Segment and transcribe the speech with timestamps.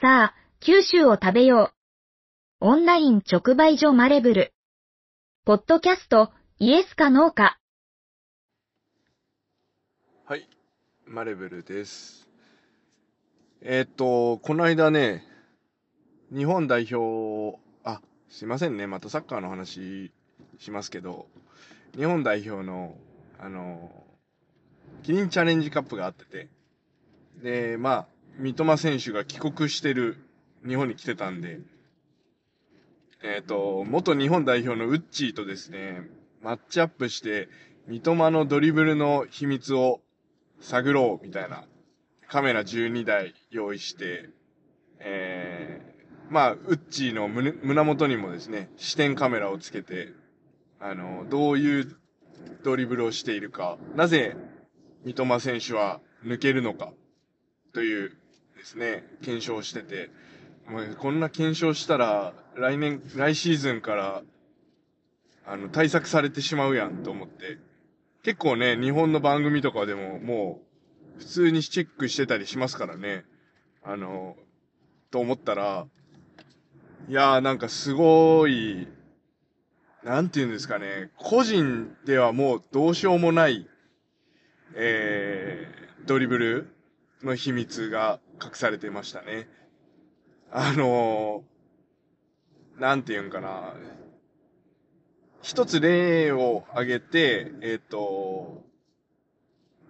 [0.00, 1.72] さあ、九州を食べよ
[2.60, 2.66] う。
[2.66, 4.52] オンライン直売所マレブル。
[5.44, 7.58] ポッドキャスト、イエスかノーか。
[10.24, 10.48] はい、
[11.04, 12.28] マレブルです。
[13.60, 15.24] えーっと、この間ね、
[16.32, 20.12] 日本代表、あ、すいませんね、またサッカーの話
[20.60, 21.26] しますけど、
[21.96, 22.96] 日本代表の、
[23.40, 23.90] あの、
[25.02, 26.48] キリンチャレンジカップがあってて、
[27.42, 30.16] で、まあ、三笘選手が帰国してる、
[30.66, 31.58] 日本に来てたんで、
[33.22, 36.08] えーっと、元日本代表のウッチーとですね、
[36.40, 37.48] マッチアップして、
[37.88, 40.00] 三笘のドリブルの秘密を
[40.60, 41.64] 探ろうみたいな
[42.28, 44.30] カメラ12台用意して、
[45.00, 50.12] えー、まあ、ウッチーの胸胸元にもですね、視点カメラをつけて、
[50.78, 51.96] あの、どういう
[52.62, 54.36] ドリブルをしているか、なぜ
[55.04, 56.92] 三笘選手は抜けるのか、
[57.72, 58.16] という
[58.68, 60.10] ですね、検証してて、
[60.68, 64.22] もうこんな検証したら、来年、来シーズンから、
[65.46, 67.58] あの、対策されてしまうやんと思って、
[68.22, 70.60] 結構ね、日本の番組とかでもも
[71.16, 73.24] う、普通にチェックしてたりしますからね。
[73.82, 74.36] あの、
[75.10, 75.86] と思ったら、
[77.08, 78.86] いやーなんかすごい、
[80.04, 83.66] なんて言うんですかね、個人ではもうどうしようもない、
[84.74, 86.74] えー、ドリブル
[87.22, 89.48] の秘密が隠されてましたね。
[90.50, 93.74] あのー、なんて言うんかな、
[95.42, 98.64] 一つ例を挙げて、えっ、と、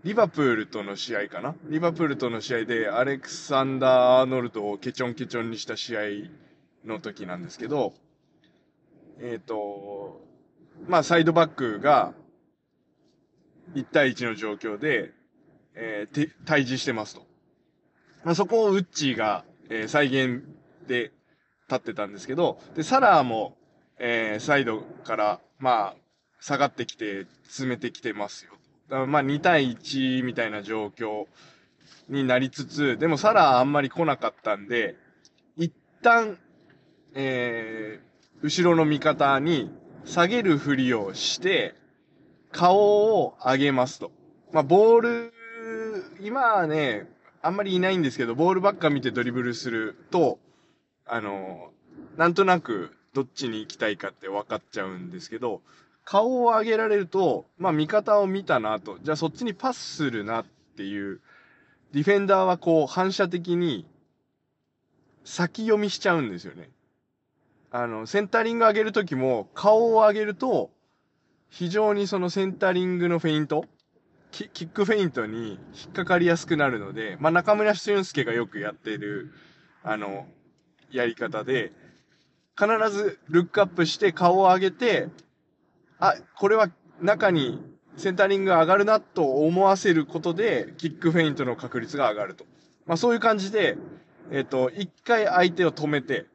[0.05, 1.55] リバプールとの試合かな？
[1.65, 6.01] リバプールとの試合でアレクサンダー・アーノルドをケチョンケチョンにした試合
[6.85, 7.95] の時なんですけど、
[9.21, 10.21] えっ、と、
[10.87, 12.15] まあ、サイドバックが
[13.75, 15.13] 1対1の状況で、
[15.75, 17.28] えー対峙してますと。
[18.25, 20.43] まあ、そこをウッチーが、えー再現
[20.87, 21.13] で
[21.69, 23.57] 立ってたんですけど、で、サラーも、
[23.99, 25.97] えーサイドから、まあ、
[26.41, 28.53] 下がってきて、詰めてきてますよ。
[28.89, 31.27] だからまあ、2対1みたいな状況
[32.09, 34.97] になりつつ、でもサラーあんまり来なかったんで、
[35.57, 35.73] 一
[36.03, 36.39] 旦、
[37.15, 38.09] えー
[38.41, 39.69] 後ろの味方に
[40.05, 41.75] 下げるふりをして、
[42.53, 42.77] 顔
[43.21, 44.13] を上げますと。
[44.53, 45.33] まあ、ボール、
[46.21, 47.09] 今はね、
[47.49, 50.39] あんまりいないんですけど、ボールばっか見てドリブルすると、
[51.07, 51.71] あの、
[52.19, 55.63] なんとなくどっちに行きたいかって分かっちゃうんですけど、
[56.05, 60.45] 顔を上げられると、まあ味方を見たなと、じゃあそっちにパスするなっ
[60.77, 61.23] ていう、
[61.93, 63.87] ディフェンダーはこう反射的に
[65.25, 66.69] 先読みしちゃうんですよね。
[67.71, 70.71] あの、センタリング上げるときも顔を上げると、
[71.49, 73.65] 非常にそのセンタリングのフェイント、
[74.31, 79.33] キックフェイントに引っかかりやすくなるので、まあ中村俊介がよくやっている、
[79.83, 80.27] あの、
[80.91, 81.73] やり方で、
[82.59, 85.09] 必ずルックアップして顔を上げて、
[85.99, 87.63] あ、これは中に
[87.97, 92.45] センタリングが上がるなと思わせることで、キックフェイントの確率が上がると。
[92.87, 93.77] まあそういう感じで、
[94.31, 96.27] えっ、と、一回相手を止めて、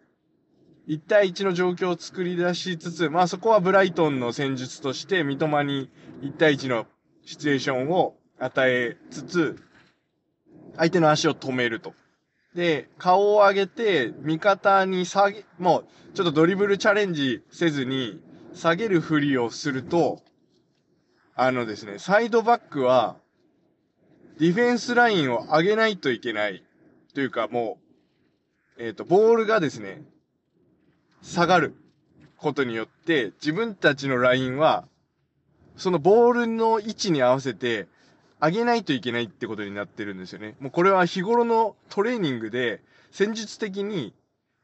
[0.88, 5.90] 1対1の状況を作り出しつつ、まあそこはブライトンの戦術として、三笘に
[6.22, 6.88] 1対1の
[7.26, 9.60] シチュエーションを与えつつ、
[10.76, 11.94] 相手の足を止めると。
[12.56, 18.22] で、顔を上げて、味方に下げ、もう、ちょっとドリブルチャレンジせずに、
[18.54, 20.22] 下げるふりをすると、
[21.36, 23.18] あのですね、サイドバックは、
[24.40, 26.64] ディフェンスラインを上げないといけない。
[27.14, 27.78] というかも
[28.78, 30.04] う、えっ、と、ボールがですね、
[31.22, 31.76] 下がる
[32.38, 34.88] ことによって、自分たちのラインは、
[35.78, 37.88] そのボールの位置に合わせて、
[38.42, 40.56] 上げないといけないってことになってるんですよね。
[40.60, 44.14] もうこれは日頃のトレーニングで、戦術的に、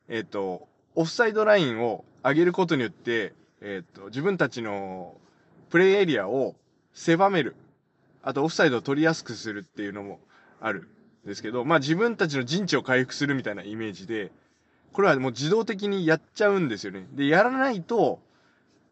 [0.07, 5.15] えっ、と、オフサイドラインを上げることによって、えっ、と、自分たちの
[5.69, 6.55] プレイエリアを
[6.93, 7.55] 狭める。
[8.21, 10.19] あと、オフサイドを取りやすくするっていうのも
[10.59, 10.89] ある
[11.25, 14.31] んですけど、まあ自分たちの陣地を回復するみたいなイメージで、
[14.91, 17.07] これはもう自動的にやっちゃうんですよね。
[17.13, 18.19] で、やらないと、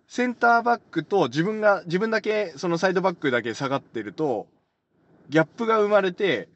[0.08, 4.48] センターバックと自分が、自分だけ、そのサイドバックだけ下がってると、
[5.30, 6.48] ギャップが生まれて、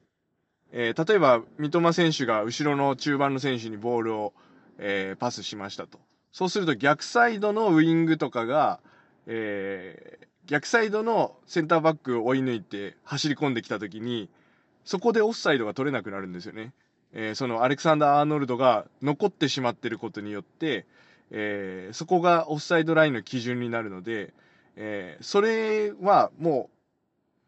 [0.72, 4.34] えー例えば、三笘選手が後ろの中盤の選手にボールを、
[4.78, 6.00] えーパスしましたと。
[6.32, 8.80] そうすると逆サイドのウイングとかが、
[9.28, 14.30] えー逆サイドのセンターバックを追い抜いて走り込んできたときに、
[14.86, 16.74] そこでオフサイドが取れなくなるんですよね。
[17.14, 20.86] えーそのアレクサンダー・アーノルドが残ってしまってることによって、
[21.32, 24.34] えーそこがオフサイドラインの基準になるので、
[24.76, 26.70] えーそれはも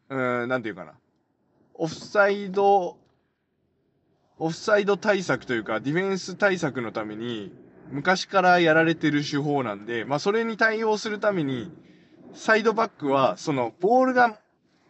[0.10, 0.94] う、うーん、なんていうかな。
[1.76, 2.98] オフサイド
[4.40, 7.54] オフサイド対策というか、ディフェンス対策のために、
[7.92, 11.72] 昔からやられてる手法なんで、まあそれに対応するために、
[12.34, 14.40] サイドバックは、その、ボールが、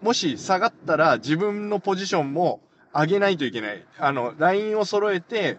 [0.01, 2.61] もし下がったら自分のポジションも
[2.93, 3.85] 上げないといけない。
[3.99, 5.57] あの、ラインを揃えて、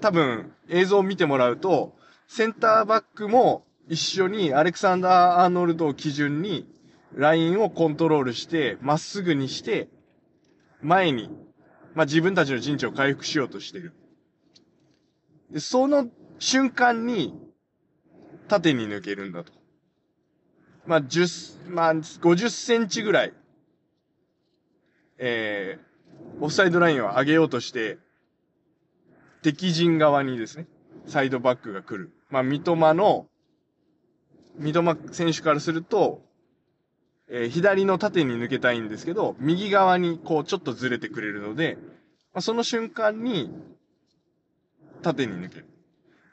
[0.00, 1.95] 多分映像を見てもらうと、
[2.26, 6.68] センターバックも一緒にアレクサンダー・アーノルドを基準に
[7.14, 9.88] ラインをコントロールして、まっすぐにして、
[10.82, 11.30] 前に、
[11.94, 13.94] まあ、自分たちの陣地を回復しようとしてる。
[15.50, 16.08] で、その
[16.38, 17.34] 瞬間に、
[18.48, 19.52] 縦に抜けるんだと。
[20.84, 23.32] まあ、10、まあ、50センチぐらい、
[25.18, 27.98] えー、オフサイドラインを上げようとして、
[29.42, 30.66] 敵陣側にですね、
[31.06, 32.12] サイドバックが来る。
[32.30, 33.26] まあ、三笘の、
[34.58, 36.22] 三笘選手からすると、
[37.28, 41.76] えー、左の縦に抜けたいんですけど、右側にこうちょっとずれてくれるので、
[42.32, 43.50] まあ、その瞬間に、
[45.02, 45.66] 縦に抜ける。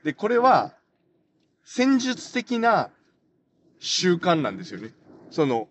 [0.03, 0.73] で、これは、
[1.63, 2.89] 戦術的な
[3.79, 4.93] 習慣なんですよね。
[5.31, 5.69] その、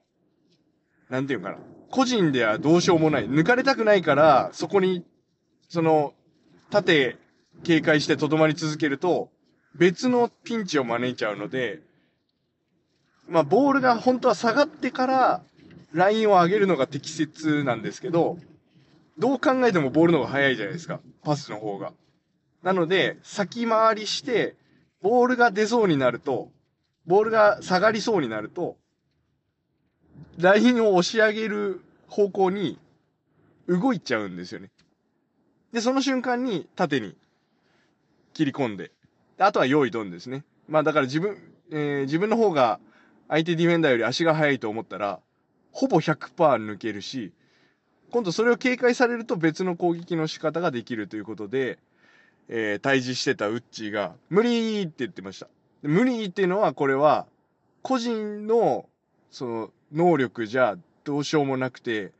[1.09, 1.59] なんていうかな。
[1.91, 3.29] 個人ではどうしようもない。
[3.29, 5.05] 抜かれたくないから、そこに、
[5.69, 6.15] その、
[6.71, 7.19] 縦
[7.65, 9.31] 警戒してとどまり続けると、
[9.75, 11.81] 別のピンチを招いちゃうので、
[13.29, 15.43] まあ、ボールが本当は下がってから、
[15.93, 18.39] ラインを上げるのが適切なんですけど、
[19.19, 21.01] どう考えてもボールの方が速いじゃないですか。
[21.23, 21.93] パスの方が。
[22.63, 24.57] なので、先回りして、
[25.03, 26.51] ボールが出そうになると、
[27.07, 28.77] ボールが下がりそうになると、
[30.39, 32.79] ラインを押し上げる方向に
[33.69, 34.71] 動いちゃうんですよね。
[35.73, 37.17] で、その瞬間に縦に
[38.33, 38.93] 切り込んで、
[39.43, 40.45] あとは用意ドンですね。
[40.69, 41.37] まあだから自分、
[41.71, 42.81] えー、自分の方が
[43.29, 45.21] 相手ディフェンダーより足が速いと思ったら、
[45.73, 47.33] ほぼ100%抜けるし、
[48.11, 51.79] 今度それを警戒されると別の攻撃の仕方ができるということで、
[52.49, 55.49] えー、対峙してたウッチーが、無理って言ってました。
[55.81, 57.27] 無理っていうのは、これは、
[57.81, 58.87] 個人の、
[59.31, 62.13] その、能力じゃどうしようもなくて、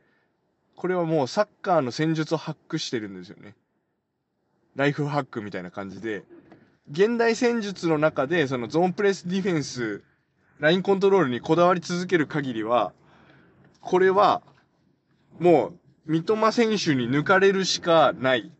[0.75, 3.55] これはもうサッカーの戦術をハックしてるんですよね。
[4.75, 6.23] ライフハックみたいな感じで、
[6.91, 10.03] 現代戦術の中で、そのゾーンプレスディフェンス
[10.59, 12.93] ラインコントロールにこだわり続ける限りは、
[13.81, 14.41] これは、
[15.39, 18.51] もう、三笘選手に抜かれるしかない。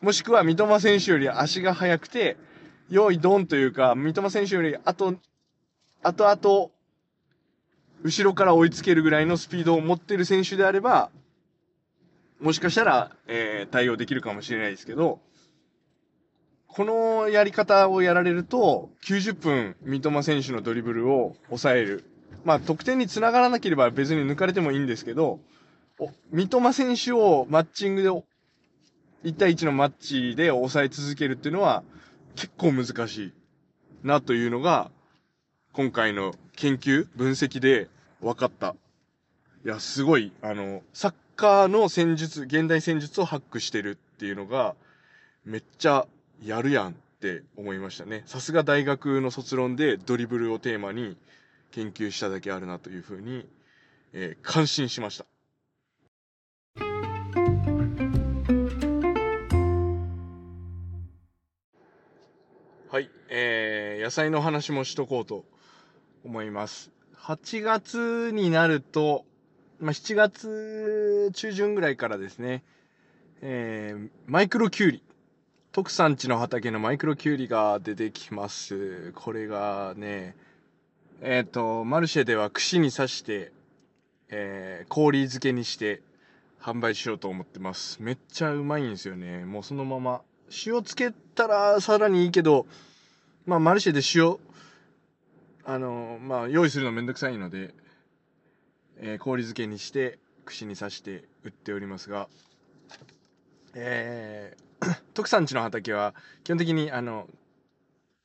[0.00, 2.36] もしくは三笘選手より足が速くて、
[2.90, 5.14] 用意ドンというか、三笘選手よりあと、
[6.02, 6.70] あとあと、
[8.02, 11.10] 後ろから追いつけるぐらいのスピードを持ってる選手であれば、
[12.40, 15.20] もしかしたら、えー、対応できるかもしれないですけど、
[16.72, 22.04] このやり方をやられると、90分三笘選手のドリブルを抑える。
[22.44, 25.40] まあ、得点につながらなければ別に抜かれてもいいんですけど、
[26.30, 28.24] 三笘選手をマッチングで、1
[29.36, 31.82] 対1のマッチで抑え続けるっていうのは
[32.36, 33.32] 結構難しい
[34.02, 34.90] なというのが、
[35.72, 37.88] 今回の研究、分析で
[38.20, 38.74] 分かった。
[39.64, 44.74] いや、すごい、あの、サッカーの戦術、現代戦術をハックしてるっていうのが、
[45.44, 46.06] めっちゃ
[46.42, 48.22] やるやんって思いましたね。
[48.26, 51.16] さすが大学の卒論でドリブルをテーマに
[51.70, 53.46] 研究しただけあるなというふうに、
[54.12, 55.26] えー、感心しました。
[62.88, 65.44] はい、えー、野菜の話もしとこうと
[66.24, 66.90] 思います。
[67.16, 69.26] 8月になると、
[69.78, 72.64] まあ、7月中旬ぐらいからですね、
[73.42, 75.02] えー、マイクロキュウリ。
[75.72, 79.12] 徳さんちの畑のマイクロキュウリが出てきます。
[79.14, 80.34] これがね、
[81.20, 83.52] えっ、ー、と、マルシェでは串に刺して、
[84.30, 86.02] えー、氷漬けにして
[86.60, 88.02] 販売しようと思ってます。
[88.02, 89.44] めっちゃうまいんですよね。
[89.44, 90.22] もうそのまま。
[90.66, 92.66] 塩つけたらさらにいいけど、
[93.46, 94.38] まあマルシェで塩、
[95.64, 97.74] あの、まあ用意するのめんどくさいので、
[98.96, 102.28] えー、氷漬けにして串に刺して売っておりますが、
[103.74, 104.69] えー、
[105.14, 107.28] 徳さんちの畑は基本的にあの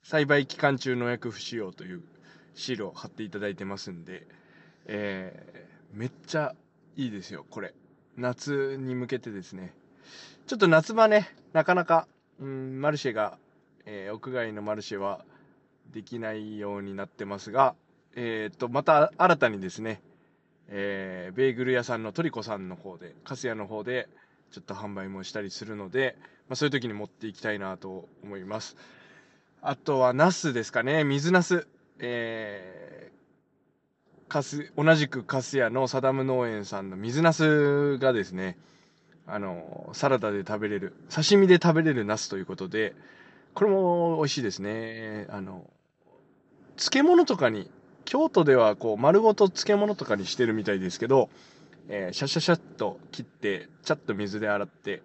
[0.03, 2.03] 栽培期間中農薬不使用という
[2.53, 4.27] シールを貼っていただいてますんで、
[4.85, 6.55] えー、めっちゃ
[6.95, 7.73] いいですよこれ。
[8.17, 9.73] 夏に向けてですね。
[10.47, 12.07] ちょっと夏場ねなかなか、
[12.39, 13.37] うん、マルシェが、
[13.85, 15.25] えー、屋外のマルシェは
[15.91, 17.75] できないようになってますが、
[18.15, 20.01] えー、とまた新たにですね、
[20.67, 24.07] えー、ベーグル屋さんのトリコさんの方でカスヤの方で
[24.55, 26.15] ちょっと販売もしたりするので、
[26.47, 28.77] まあ、そういう時に持っていきたいなと思います。
[29.61, 31.03] あとは、ナスですかね。
[31.03, 31.67] 水ナス。
[31.99, 38.57] えー、かす、同じくカスヤのサダム農園さんの水ナスがですね、
[39.27, 42.95] あの、サラダで食べれる、刺身で食べれるナスということで、
[43.55, 45.27] これも美味しいですね。
[45.31, 45.69] あの、
[46.77, 47.69] 漬物とかに、
[48.05, 51.29] 京都ではこう丸ごと漬物とかにしてるみたいですけど、
[51.87, 55.01] えー、シャシャシャッと切って、ちゃっと水で洗って、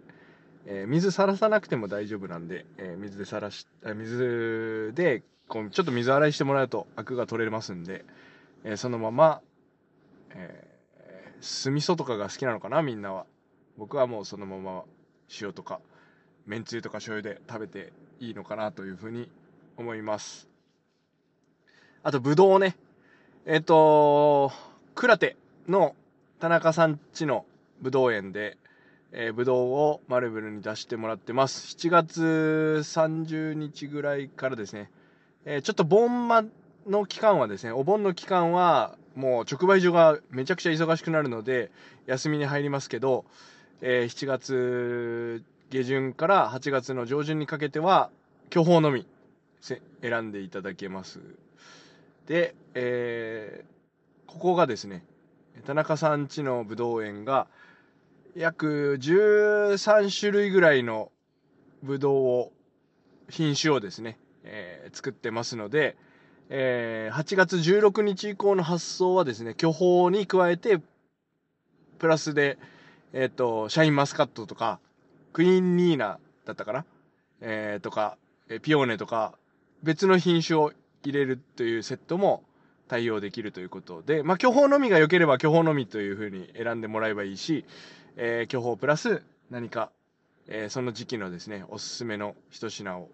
[0.66, 8.04] えー、水さらさなくても大丈夫なんで、えー、水でさらし、水で、こう、ちょっと水洗いしてもらうとアクが取れますんで、
[8.64, 9.40] えそのまま、
[10.34, 10.70] え
[11.40, 13.26] 酢味噌とかが好きなのかな、みんなは。
[13.78, 14.84] 僕はもうそのまま
[15.40, 15.80] 塩とか、
[16.46, 19.30] めんつゆとか醤油で食べていいのかなというふうに
[19.76, 20.48] 思います。
[22.02, 22.76] あと、ぶどうね。
[23.46, 24.52] えっ、ー、と、
[24.94, 25.94] 倉手の
[26.40, 27.44] 田中さんちの
[27.82, 28.56] ぶどう園で、
[29.12, 31.76] えー、ぶどうをマルブルに出してもらってます。
[31.76, 34.90] 7月30日ぐらいからですね、
[35.44, 36.48] えー、ちょっと盆間
[36.86, 41.70] の期間はですね、お盆の期間はもう直売所がめちゃくちゃ忙しくなるので、
[42.06, 43.26] 休みに入りますけど、
[43.82, 48.08] えー、7月下旬から8月の上旬にかけては、
[48.48, 49.06] 巨峰のみ
[49.60, 51.20] 選んでいただけます。
[52.26, 55.04] で、えー、ここがですね、
[55.66, 57.46] 田中さんちのぶどう園が、
[58.34, 61.10] 約13種類ぐらいの
[61.82, 62.52] ぶどうを、
[63.28, 65.96] 品種をですね、えー、作ってますので、
[66.48, 70.80] えー、8月16日以降の発送はですね、巨峰に加えて、
[71.98, 72.58] プラスで、
[73.12, 74.80] えっ、ー、と、シャインマスカットとか、
[75.32, 76.84] クイーンニーナだったかな？
[77.40, 78.16] えー、とか、
[78.62, 79.34] ピオーネとか、
[79.82, 80.72] 別の品種を
[81.04, 82.42] 入れるというセットも
[82.90, 87.64] 対応できるということで、まあ、巨峰のみが良ければ巨峰のみというふうに選んでもらえばいいし、
[88.16, 89.92] えー、巨峰プラス何か、
[90.48, 93.08] えー、その時期のですね、おすすめの一品を、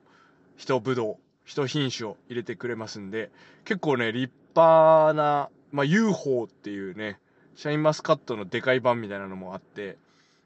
[0.56, 3.30] 一ぶどう、一品種を入れてくれますんで、
[3.66, 7.18] 結構ね、立派な、まあ、UFO っていうね、
[7.54, 9.98] シャインマスカットのでかい版みたいなのもあって、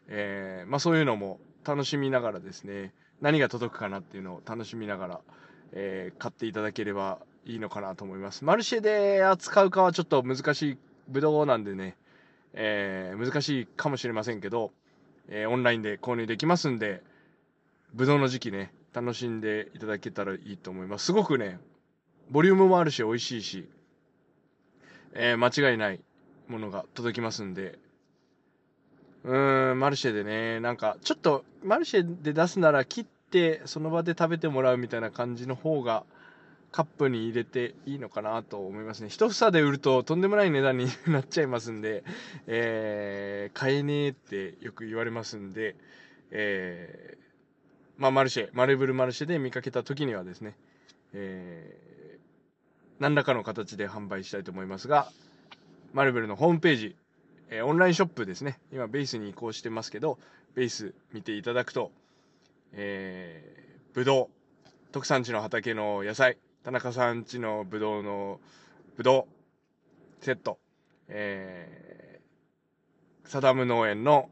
[0.08, 5.20] えー、まあそういうのも楽しみながらですね、何が届くかなっていうのを楽しみながら、
[5.72, 7.20] えー、買っていただければ
[7.50, 8.44] いいのかなと思います。
[8.44, 10.78] マルシェで扱うかはちょっと難しい
[11.08, 11.96] ブドウなんでね、
[12.52, 14.72] えー、難しいかもしれませんけど、
[15.28, 17.02] えー、オンラインで購入できますんで、
[17.92, 21.06] ブドウの時期ね、楽しんでいただけたらいいと思います。
[21.06, 21.58] すごくね、
[22.30, 23.68] ボリュームもあるし、美味しいし、
[25.14, 26.00] えー、間違いない
[26.48, 27.78] ものが届きますんで、
[29.24, 36.04] うーん、マルシェでね、なんか、ちょっと、マルシェで出すなら切って、その場で食べてもらうみたいな感じの方が、
[36.72, 39.08] カップに入れていいのかなと思いますね。
[39.08, 42.04] 一房で売るととんでもない値段になっちゃいますんで、
[42.46, 45.74] えー、買えねえってよく言われますんで、
[46.30, 47.20] えー、
[48.00, 50.54] まあ、マルシェ、マルブルマルシェで見かけた時にはですね、
[51.12, 52.20] えー、
[53.00, 55.10] 何らかの形で販売したいと思いますが、
[55.92, 56.96] マルブルのホームページ、
[57.50, 58.60] えー、オンラインショップですね。
[58.72, 60.18] 今、ベースに移行してますけど、
[60.54, 61.90] ベース見ていただくと、
[62.72, 68.38] えー、ぶどう、特産地の畑の野菜、田中さんちのぶどうの、
[68.98, 69.26] ぶど
[70.20, 70.58] う、セット、
[71.08, 74.28] えー、サダム農園の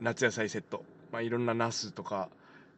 [0.00, 2.30] 夏野菜セット、まあ、いろんなナスとか、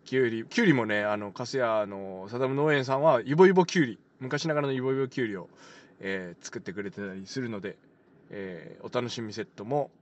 [0.04, 5.48] きゅうり、きゅうりもね、あの、カスヤのサダム農園さんは、イボイボきゅうり、昔ながらのイボイボきゅうりを、
[6.00, 7.76] えー、作ってくれてたりするので、
[8.30, 9.92] えー、お楽しみセットも、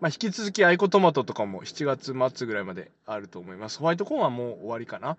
[0.00, 3.78] まあ、引き続きアイコトマトとかも7月末ぐらいまであると思います。
[3.78, 5.16] ホワイトコーンはもう終わりかな。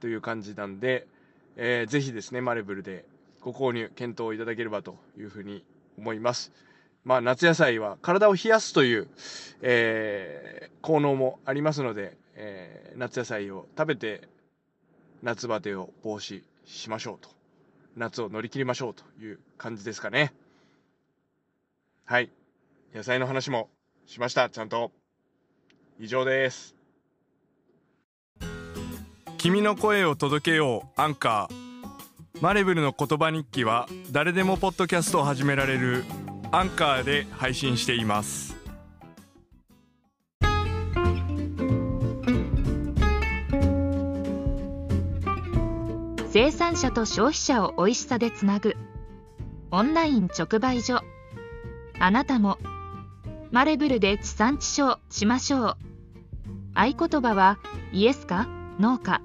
[0.00, 1.06] という感じなんで、
[1.56, 3.04] えー、ぜひですね、マレブルで
[3.40, 5.64] ご購入、検討いただければというふうに
[5.98, 6.52] 思います。
[7.04, 9.08] まあ、夏野菜は体を冷やすという、
[9.60, 14.28] えー、効能もありますので、えー、夏野菜を食べて
[15.22, 17.28] 夏バテを防止しましょうと。
[17.96, 20.32] 夏を乗り切りましょうという感じですかね。
[22.04, 22.30] はい。
[22.94, 23.70] 野菜の話も
[24.06, 24.92] しました、ちゃんと。
[25.98, 26.73] 以上です。
[29.44, 32.40] 君の声を届けよう、アンカー。
[32.40, 36.06] マレブルの言葉日記は誰でもポッドキャストを始められる
[36.50, 38.56] アンカーで配信しています。
[46.30, 48.74] 生産者と消費者を美味しさでつなぐ
[49.70, 51.02] オンライン直売所
[51.98, 52.56] あなたも
[53.50, 55.76] マレブルで地産地消しましょう
[56.72, 57.58] 合言葉は
[57.92, 58.48] イエスか
[58.80, 59.20] ノーか